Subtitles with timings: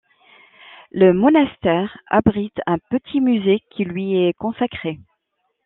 [0.89, 4.99] Le monastère abrite un petit musée qui lui est consacré.